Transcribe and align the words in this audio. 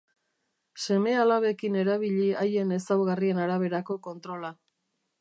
Seme-alabekin 0.85 1.77
erabili 1.83 2.27
haien 2.41 2.75
ezaugarrien 2.81 3.45
araberako 3.47 4.03
kontrola. 4.11 4.57